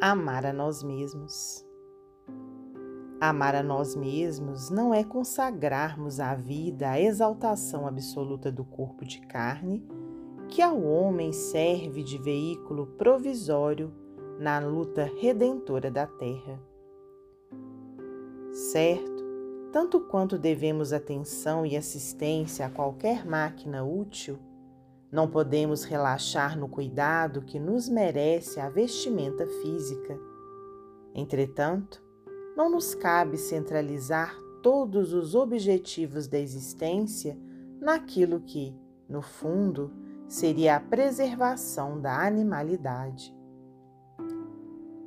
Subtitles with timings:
[0.00, 1.64] amar a nós mesmos.
[3.18, 9.20] Amar a nós mesmos não é consagrarmos a vida à exaltação absoluta do corpo de
[9.22, 9.82] carne,
[10.48, 13.90] que ao homem serve de veículo provisório
[14.38, 16.60] na luta redentora da terra.
[18.52, 19.24] Certo,
[19.72, 24.38] tanto quanto devemos atenção e assistência a qualquer máquina útil,
[25.10, 30.18] não podemos relaxar no cuidado que nos merece a vestimenta física.
[31.14, 32.02] Entretanto,
[32.56, 37.38] não nos cabe centralizar todos os objetivos da existência
[37.80, 38.74] naquilo que,
[39.08, 39.92] no fundo,
[40.26, 43.34] seria a preservação da animalidade.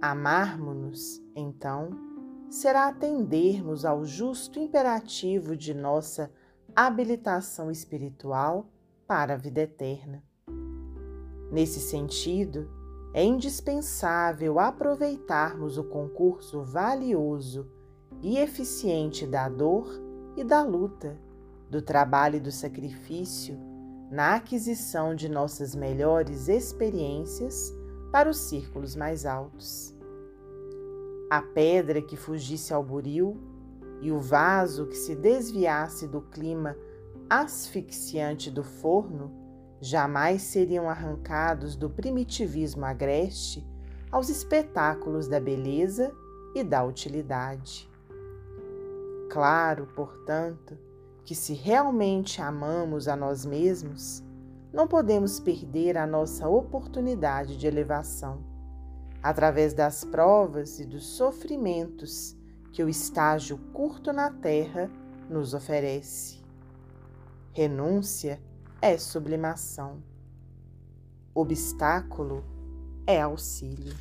[0.00, 1.90] Amarmos-nos, então,
[2.50, 6.30] será atendermos ao justo imperativo de nossa
[6.74, 8.68] habilitação espiritual
[9.14, 10.24] para a vida eterna.
[11.52, 12.68] Nesse sentido,
[13.12, 17.70] é indispensável aproveitarmos o concurso valioso
[18.20, 19.86] e eficiente da dor
[20.36, 21.16] e da luta,
[21.70, 23.56] do trabalho e do sacrifício
[24.10, 27.72] na aquisição de nossas melhores experiências
[28.10, 29.94] para os círculos mais altos.
[31.30, 33.36] A pedra que fugisse ao buril
[34.00, 36.76] e o vaso que se desviasse do clima
[37.28, 39.32] asfixiante do forno
[39.80, 43.66] jamais seriam arrancados do primitivismo agreste
[44.10, 46.12] aos espetáculos da beleza
[46.54, 47.90] e da utilidade.
[49.28, 50.78] Claro, portanto,
[51.24, 54.22] que se realmente amamos a nós mesmos,
[54.72, 58.44] não podemos perder a nossa oportunidade de elevação,
[59.22, 62.36] através das provas e dos sofrimentos
[62.72, 64.90] que o estágio curto na Terra
[65.28, 66.43] nos oferece.
[67.56, 68.42] Renúncia
[68.82, 70.02] é sublimação.
[71.32, 72.42] Obstáculo
[73.06, 73.94] é auxílio.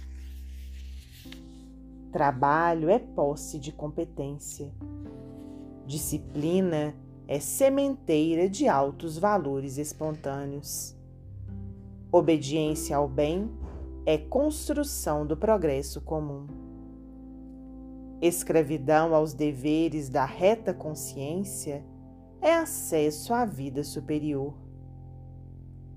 [2.12, 4.74] Trabalho é posse de competência.
[5.86, 6.96] Disciplina
[7.28, 10.97] é sementeira de altos valores espontâneos.
[12.12, 13.52] Obediência ao bem
[14.03, 16.47] é construção do progresso comum.
[18.20, 21.85] Escravidão aos deveres da reta consciência
[22.44, 24.54] é acesso à vida superior.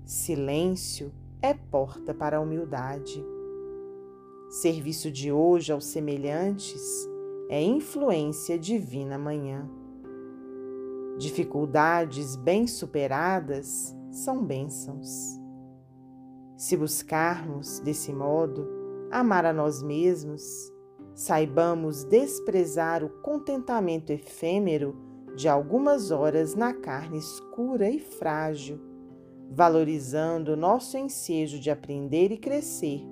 [0.05, 3.21] Silêncio é porta para a humildade.
[4.49, 6.81] Serviço de hoje aos semelhantes
[7.49, 9.69] é influência divina amanhã.
[11.17, 15.37] Dificuldades bem superadas são bênçãos.
[16.55, 18.65] Se buscarmos, desse modo,
[19.11, 20.41] amar a nós mesmos,
[21.13, 25.06] saibamos desprezar o contentamento efêmero
[25.37, 28.81] de algumas horas na carne escura e frágil,
[29.51, 33.03] valorizando nosso ensejo de aprender e crescer,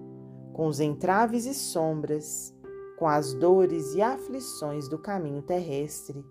[0.52, 2.52] com os entraves e sombras,
[2.98, 6.26] com as dores e aflições do caminho terrestre.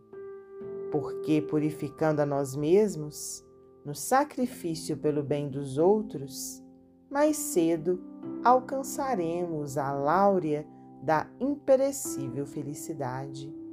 [0.90, 3.46] Porque, purificando a nós mesmos,
[3.84, 6.60] no sacrifício pelo bem dos outros,
[7.08, 8.02] mais cedo
[8.42, 10.66] alcançaremos a láurea
[11.04, 13.63] da imperecível felicidade.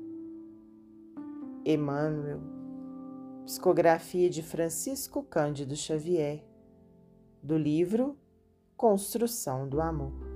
[1.64, 2.42] Emmanuel,
[3.46, 6.44] psicografia de Francisco Cândido Xavier,
[7.42, 8.18] do livro
[8.76, 10.31] Construção do Amor.